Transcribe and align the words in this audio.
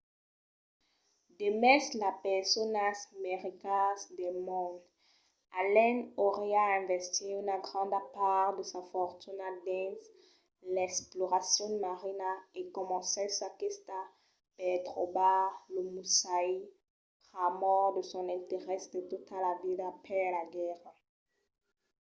demest 1.39 1.91
las 2.03 2.15
personas 2.27 2.97
mai 3.21 3.35
ricas 3.45 3.99
del 4.19 4.37
mond 4.47 4.75
allen 5.59 5.95
auriá 6.25 6.63
investit 6.81 7.35
una 7.41 7.57
granda 7.67 7.99
part 8.15 8.51
de 8.57 8.63
sa 8.71 8.81
fortuna 8.93 9.47
dins 9.67 10.01
l'exploracion 10.75 11.71
marina 11.85 12.31
e 12.59 12.61
comencèt 12.77 13.29
sa 13.39 13.47
quista 13.59 13.99
per 14.57 14.77
trobar 14.87 15.41
lo 15.73 15.81
musashi 15.93 16.57
pr'amor 17.25 17.85
de 17.95 18.01
son 18.11 18.25
interès 18.39 18.83
de 18.93 18.99
tota 19.11 19.35
la 19.45 19.53
vida 19.63 19.87
per 20.05 20.25
la 20.35 20.43
guèrra 20.55 20.91